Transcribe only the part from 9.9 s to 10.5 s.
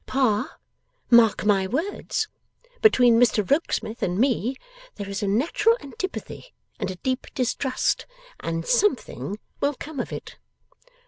of it!